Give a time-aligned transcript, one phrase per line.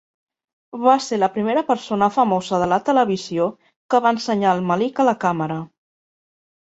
[0.85, 3.47] Va ser la primera persona famosa de la televisió
[3.95, 5.61] que va ensenyar el melic a la càmera.